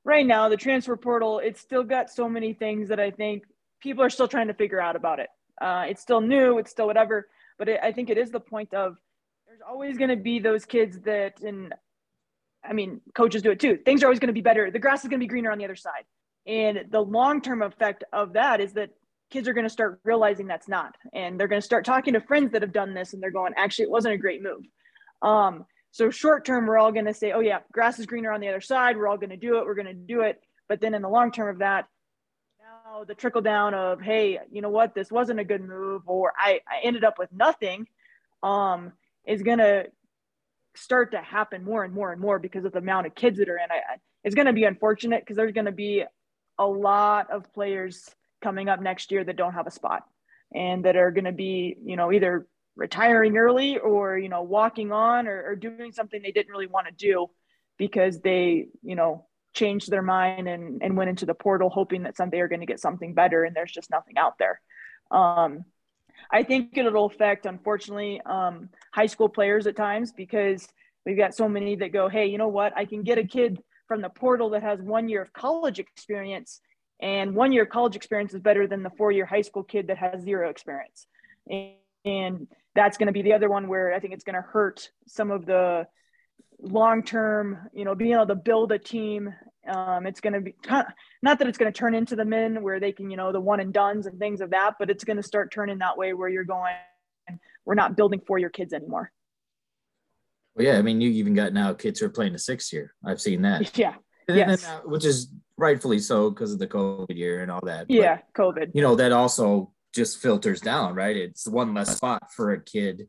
[0.04, 3.44] right now the transfer portal it's still got so many things that I think
[3.80, 5.28] people are still trying to figure out about it.
[5.60, 7.28] Uh, it's still new, it's still whatever,
[7.58, 8.96] but it, I think it is the point of
[9.46, 11.74] there's always going to be those kids that, and
[12.64, 13.78] I mean, coaches do it too.
[13.84, 14.70] Things are always going to be better.
[14.70, 16.04] The grass is going to be greener on the other side.
[16.46, 18.90] And the long term effect of that is that
[19.30, 20.94] kids are going to start realizing that's not.
[21.12, 23.52] And they're going to start talking to friends that have done this and they're going,
[23.56, 24.62] actually, it wasn't a great move.
[25.22, 28.40] Um, so, short term, we're all going to say, oh, yeah, grass is greener on
[28.40, 28.96] the other side.
[28.96, 29.64] We're all going to do it.
[29.64, 30.40] We're going to do it.
[30.68, 31.86] But then in the long term of that,
[32.60, 36.32] now the trickle down of, hey, you know what, this wasn't a good move, or
[36.36, 37.86] I, I ended up with nothing,
[38.42, 38.92] um,
[39.26, 39.86] is going to
[40.74, 43.48] start to happen more and more and more because of the amount of kids that
[43.48, 43.70] are in.
[43.70, 46.04] I, it's going to be unfortunate because there's going to be
[46.58, 48.10] a lot of players
[48.44, 50.02] coming up next year that don't have a spot
[50.54, 54.92] and that are going to be, you know, either retiring early or, you know, walking
[54.92, 57.26] on or, or doing something they didn't really want to do
[57.78, 62.16] because they, you know, changed their mind and, and went into the portal hoping that
[62.16, 64.60] someday are going to get something better and there's just nothing out there.
[65.10, 65.64] Um,
[66.30, 70.68] I think it'll affect, unfortunately, um, high school players at times because
[71.06, 72.76] we've got so many that go, hey, you know what?
[72.76, 76.60] I can get a kid from the portal that has one year of college experience
[77.00, 79.98] and one year college experience is better than the four year high school kid that
[79.98, 81.06] has zero experience
[81.48, 81.72] and,
[82.04, 84.90] and that's going to be the other one where i think it's going to hurt
[85.06, 85.86] some of the
[86.60, 89.34] long term you know being able to build a team
[89.68, 90.54] um, it's going to be
[91.22, 93.40] not that it's going to turn into the men where they can you know the
[93.40, 96.12] one and dones and things of that but it's going to start turning that way
[96.12, 96.74] where you're going
[97.64, 99.10] we're not building for your kids anymore
[100.54, 102.94] well, yeah, I mean, you even got now kids who are playing the sixth year.
[103.04, 103.76] I've seen that.
[103.78, 103.94] Yeah.
[104.26, 104.64] And, yes.
[104.64, 107.86] And, which is rightfully so because of the COVID year and all that.
[107.88, 108.70] Yeah, but, COVID.
[108.74, 111.16] You know, that also just filters down, right?
[111.16, 113.08] It's one less spot for a kid.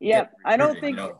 [0.00, 0.32] Yep.
[0.44, 1.18] I don't think know?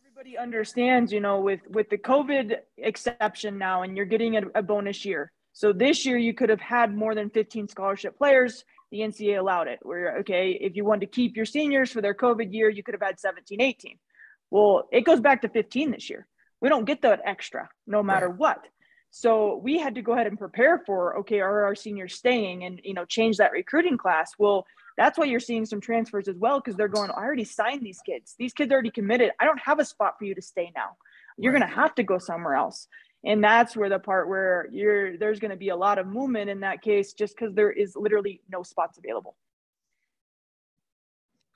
[0.00, 4.62] everybody understands, you know, with with the COVID exception now, and you're getting a, a
[4.62, 5.32] bonus year.
[5.52, 9.66] So this year you could have had more than 15 scholarship players the NCAA allowed
[9.66, 9.80] it.
[9.82, 12.94] Where, okay, if you wanted to keep your seniors for their COVID year, you could
[12.94, 13.98] have had 17, 18.
[14.50, 16.28] Well, it goes back to 15 this year.
[16.60, 18.38] We don't get that extra no matter right.
[18.38, 18.68] what.
[19.14, 22.80] So we had to go ahead and prepare for, okay, are our seniors staying and,
[22.82, 24.32] you know, change that recruiting class?
[24.38, 27.82] Well, that's why you're seeing some transfers as well, because they're going, I already signed
[27.82, 28.34] these kids.
[28.38, 29.32] These kids already committed.
[29.38, 30.96] I don't have a spot for you to stay now.
[31.38, 31.60] You're right.
[31.60, 32.88] going to have to go somewhere else
[33.24, 36.50] and that's where the part where you're there's going to be a lot of movement
[36.50, 39.36] in that case just because there is literally no spots available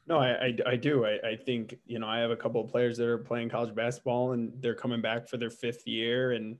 [0.07, 2.71] no i i, I do I, I think you know i have a couple of
[2.71, 6.59] players that are playing college basketball and they're coming back for their fifth year and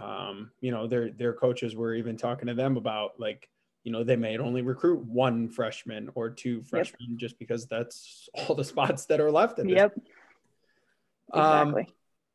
[0.00, 3.48] um, you know their their coaches were even talking to them about like
[3.84, 7.18] you know they may only recruit one freshman or two freshmen yep.
[7.18, 9.92] just because that's all the spots that are left in yep
[11.32, 11.86] exactly um,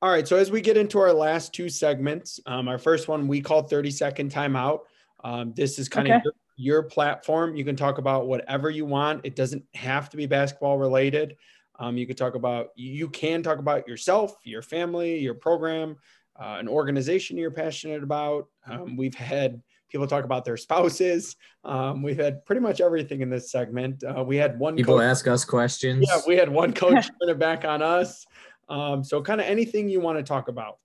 [0.02, 0.28] all right.
[0.28, 3.62] So as we get into our last two segments, um, our first one we call
[3.62, 4.82] 30 second timeout.
[5.24, 6.16] Um, this is kind okay.
[6.16, 7.56] of your, your, platform.
[7.56, 9.22] You can talk about whatever you want.
[9.24, 11.38] It doesn't have to be basketball related.
[11.78, 15.98] Um, you could talk about, you can talk about yourself, your family, your program,
[16.40, 18.48] uh, an organization you're passionate about.
[18.66, 19.62] Um, we've had
[19.92, 21.36] people talk about their spouses.
[21.64, 24.04] Um, we've had pretty much everything in this segment.
[24.04, 26.06] Uh, we had one people coach, ask us questions.
[26.08, 28.26] Yeah, we had one coach turn it back on us.
[28.70, 30.78] Um, so, kind of anything you want to talk about.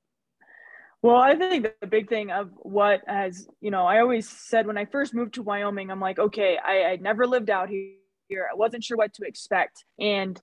[1.03, 4.79] Well, I think the big thing of what has, you know, I always said when
[4.79, 8.49] I first moved to Wyoming, I'm like, okay, I, I never lived out here.
[8.51, 9.85] I wasn't sure what to expect.
[10.01, 10.41] And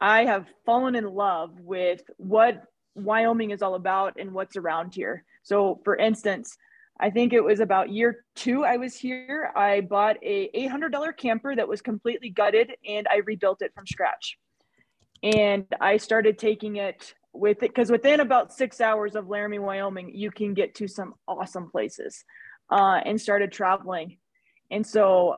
[0.00, 2.62] I have fallen in love with what
[3.04, 5.24] Wyoming is all about and what's around here.
[5.42, 6.56] So, for instance,
[7.00, 9.52] I think it was about year two I was here.
[9.54, 14.36] I bought a $800 camper that was completely gutted and I rebuilt it from scratch.
[15.22, 20.12] And I started taking it with it because within about six hours of Laramie, Wyoming,
[20.14, 22.24] you can get to some awesome places
[22.70, 24.18] uh, and started traveling.
[24.70, 25.36] And so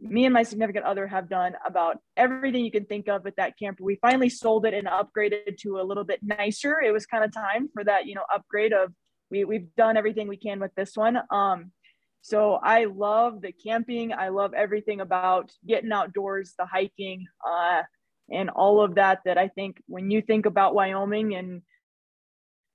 [0.00, 3.58] me and my significant other have done about everything you can think of with that
[3.58, 3.84] camper.
[3.84, 6.80] We finally sold it and upgraded to a little bit nicer.
[6.80, 8.92] It was kind of time for that, you know, upgrade of
[9.30, 11.18] we, we've done everything we can with this one.
[11.30, 11.72] Um,
[12.22, 14.12] so I love the camping.
[14.12, 17.82] I love everything about getting outdoors, the hiking, uh,
[18.30, 19.20] and all of that.
[19.24, 21.62] That I think when you think about Wyoming and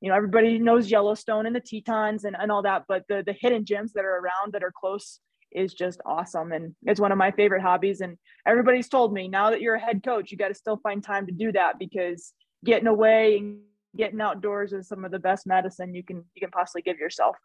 [0.01, 3.35] you know everybody knows Yellowstone and the Tetons and, and all that, but the the
[3.39, 5.19] hidden gems that are around that are close
[5.51, 9.49] is just awesome and it's one of my favorite hobbies and everybody's told me now
[9.51, 12.33] that you're a head coach you got to still find time to do that because
[12.65, 13.59] getting away and
[13.95, 17.35] getting outdoors is some of the best medicine you can you can possibly give yourself.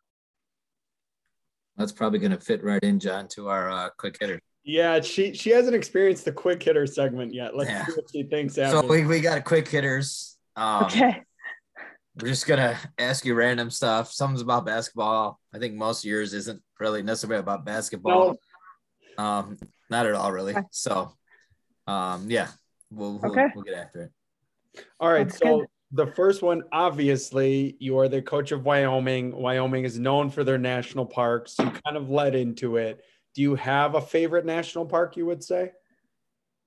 [1.77, 4.41] That's probably going to fit right in, John, to our uh, quick hitter.
[4.65, 7.57] Yeah, she she hasn't experienced the quick hitter segment yet.
[7.57, 7.87] Let's yeah.
[7.87, 8.55] see what she thinks.
[8.55, 10.37] So we, we got quick hitters.
[10.57, 11.23] Um, okay.
[12.21, 14.13] We're just gonna ask you random stuff.
[14.13, 15.41] Something's about basketball.
[15.55, 18.37] I think most of yours isn't really necessarily about basketball.
[19.19, 19.25] No.
[19.25, 19.59] Um,
[19.91, 20.57] not at all, really.
[20.57, 20.67] Okay.
[20.71, 21.13] So,
[21.87, 22.49] um, yeah,
[22.91, 23.47] we'll we'll, okay.
[23.55, 24.85] we'll get after it.
[24.99, 25.29] All right.
[25.29, 29.35] That's so good the first one, obviously, you are the coach of Wyoming.
[29.35, 31.57] Wyoming is known for their national parks.
[31.59, 33.05] You kind of led into it.
[33.35, 35.73] Do you have a favorite national park you would say?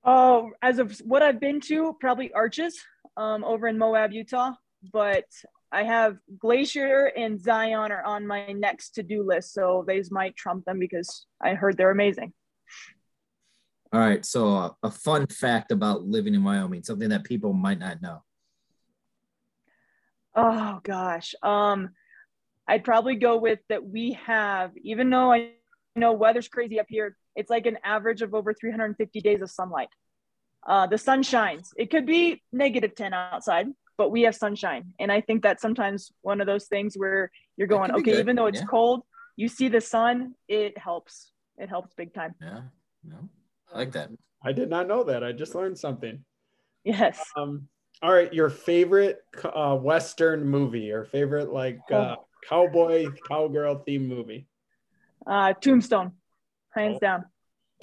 [0.04, 2.78] Oh, as of what I've been to, probably Arches
[3.16, 4.52] um, over in Moab, Utah.
[4.92, 5.26] But
[5.74, 9.54] I have Glacier and Zion are on my next to do list.
[9.54, 12.32] So these might trump them because I heard they're amazing.
[13.92, 14.24] All right.
[14.24, 18.24] So, uh, a fun fact about living in Wyoming, something that people might not know.
[20.36, 21.36] Oh gosh.
[21.42, 21.90] Um,
[22.68, 25.52] I'd probably go with that we have, even though I
[25.96, 29.90] know weather's crazy up here, it's like an average of over 350 days of sunlight.
[30.66, 31.74] Uh, the sun shines.
[31.78, 33.68] It could be negative 10 outside,
[33.98, 34.94] but we have sunshine.
[35.00, 38.20] And I think that sometimes one of those things where you're going, okay, good.
[38.20, 38.66] even though it's yeah.
[38.66, 39.04] cold,
[39.36, 41.32] you see the sun, it helps.
[41.58, 42.34] It helps big time.
[42.42, 42.62] Yeah.
[43.04, 43.30] No,
[43.72, 44.10] I like that.
[44.44, 45.24] I did not know that.
[45.24, 46.24] I just learned something.
[46.84, 47.24] Yes.
[47.38, 47.68] Um,
[48.02, 52.26] all right, your favorite uh, Western movie or favorite like uh, oh.
[52.50, 54.48] cowboy cowgirl theme movie?
[55.26, 56.12] Uh, Tombstone,
[56.72, 57.00] hands oh.
[57.00, 57.26] down.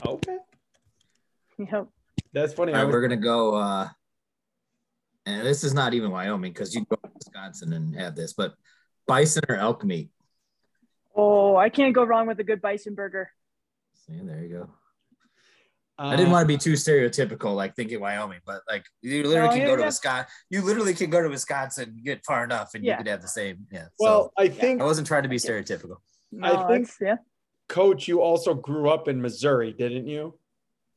[0.04, 0.36] Okay.
[1.58, 1.86] Yep.
[2.32, 2.72] That's funny.
[2.72, 3.54] All right, was- we're gonna go.
[3.54, 3.88] Uh,
[5.30, 8.54] and this is not even Wyoming because you go to Wisconsin and have this, but
[9.06, 10.10] bison or elk meat.
[11.14, 13.30] Oh, I can't go wrong with a good bison burger.
[14.06, 14.70] See, there you go.
[15.98, 19.48] I didn't uh, want to be too stereotypical, like thinking Wyoming, but like you literally
[19.48, 20.26] no, can go to Wisconsin.
[20.48, 22.92] You literally can go to Wisconsin, get far enough, and yeah.
[22.92, 23.66] you could have the same.
[23.70, 23.86] Yeah.
[23.98, 25.96] Well, so, I think I wasn't trying to be stereotypical.
[26.32, 27.16] No, I think, yeah.
[27.68, 30.38] Coach, you also grew up in Missouri, didn't you?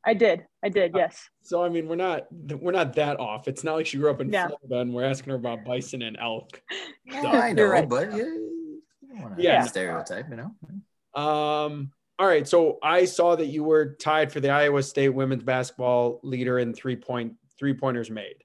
[0.05, 0.45] I did.
[0.63, 0.93] I did.
[0.93, 1.29] Uh, yes.
[1.43, 3.47] So I mean, we're not we're not that off.
[3.47, 4.47] It's not like she grew up in yeah.
[4.47, 6.61] Florida and we're asking her about bison and elk.
[7.11, 7.87] So, I know, right.
[7.87, 11.21] but yeah, yeah, stereotype, you know.
[11.21, 11.91] Um.
[12.17, 12.47] All right.
[12.47, 16.73] So I saw that you were tied for the Iowa State women's basketball leader in
[16.73, 18.35] three point three pointers made.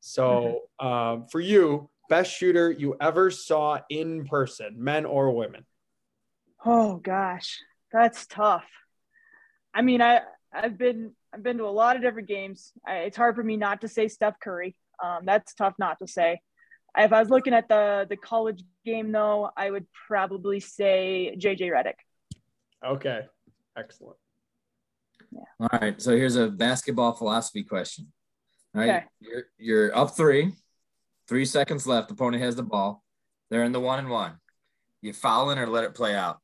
[0.00, 0.86] So mm-hmm.
[0.86, 5.66] um, for you, best shooter you ever saw in person, men or women?
[6.64, 7.58] Oh gosh,
[7.92, 8.64] that's tough.
[9.74, 10.20] I mean, I
[10.56, 12.72] I've been I've been to a lot of different games.
[12.86, 14.74] I, it's hard for me not to say Steph Curry.
[15.02, 16.40] Um, that's tough not to say.
[16.96, 21.70] If I was looking at the the college game though, I would probably say JJ
[21.70, 21.94] Redick.
[22.84, 23.20] Okay,
[23.76, 24.16] excellent.
[25.30, 25.40] Yeah.
[25.60, 28.12] All right, so here's a basketball philosophy question.
[28.74, 29.04] All right, okay.
[29.20, 30.52] you're you're up three,
[31.28, 32.10] three seconds left.
[32.10, 33.04] Opponent has the ball.
[33.50, 34.32] They're in the one and one.
[35.02, 36.40] You foul in or let it play out.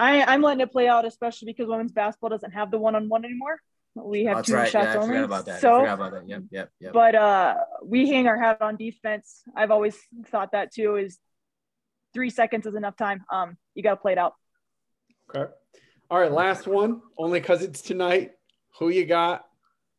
[0.00, 3.10] I, I'm letting it play out, especially because women's basketball doesn't have the one on
[3.10, 3.60] one anymore.
[3.94, 4.70] We have oh, two right.
[4.70, 5.18] shots yeah, I only.
[5.18, 5.60] About that.
[5.60, 6.26] So, about that.
[6.26, 6.92] Yep, yep, yep.
[6.94, 9.42] But uh, we hang our hat on defense.
[9.54, 9.98] I've always
[10.28, 10.96] thought that too.
[10.96, 11.18] Is
[12.14, 13.24] three seconds is enough time.
[13.30, 14.34] Um, you got to play it out.
[15.28, 15.52] Okay.
[16.10, 17.02] All right, last one.
[17.18, 18.32] Only because it's tonight.
[18.78, 19.44] Who you got?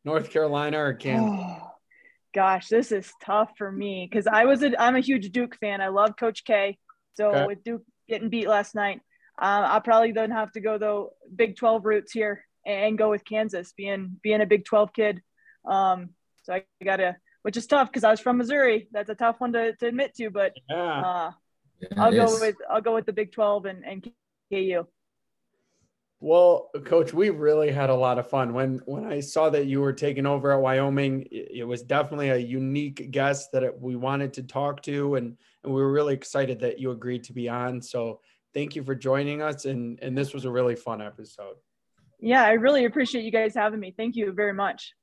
[0.04, 1.38] North Carolina or Kansas?
[1.40, 1.70] Oh,
[2.34, 5.80] gosh, this is tough for me because I was a I'm a huge Duke fan.
[5.80, 6.78] I love Coach K.
[7.14, 7.46] So Okay.
[7.46, 9.00] with Duke getting beat last night,
[9.38, 13.24] um, I probably don't have to go the Big 12 roots here and go with
[13.24, 15.22] Kansas, being being a Big 12 kid.
[15.64, 16.10] Um,
[16.42, 18.88] so I gotta, which is tough because I was from Missouri.
[18.92, 21.00] That's a tough one to, to admit to, but Yeah.
[21.00, 21.30] uh,
[21.80, 22.40] Yeah, I'll go is.
[22.40, 24.12] with I'll go with the Big 12 and, and
[24.52, 24.86] KU.
[26.20, 29.80] Well, coach, we really had a lot of fun when when I saw that you
[29.80, 31.22] were taking over at Wyoming.
[31.32, 35.74] It, it was definitely a unique guest that we wanted to talk to, and and
[35.74, 37.82] we were really excited that you agreed to be on.
[37.82, 38.20] So
[38.54, 41.56] thank you for joining us, and and this was a really fun episode.
[42.20, 43.92] Yeah, I really appreciate you guys having me.
[43.96, 44.94] Thank you very much.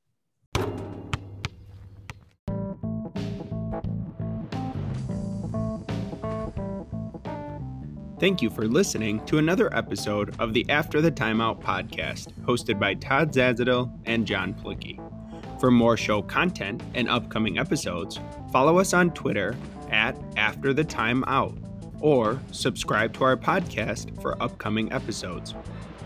[8.20, 12.94] Thank you for listening to another episode of the After the Timeout podcast, hosted by
[12.96, 15.00] Todd Zazadil and John Plicky.
[15.60, 18.20] For more show content and upcoming episodes,
[18.52, 19.56] follow us on Twitter
[19.90, 21.69] at After the Timeout
[22.02, 25.54] or subscribe to our podcast for upcoming episodes.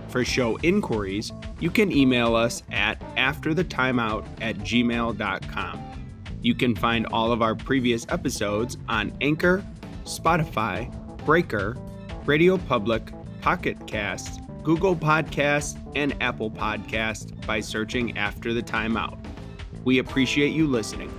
[0.09, 5.93] For show inquiries, you can email us at afterthetimeout at gmail.com.
[6.41, 9.63] You can find all of our previous episodes on Anchor,
[10.03, 10.91] Spotify,
[11.25, 11.77] Breaker,
[12.25, 19.17] Radio Public, Pocket Casts, Google Podcasts, and Apple Podcasts by searching After the Timeout.
[19.83, 21.11] We appreciate you listening.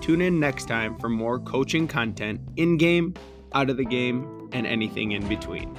[0.00, 3.14] Tune in next time for more coaching content in game,
[3.54, 5.76] out of the game, and anything in between.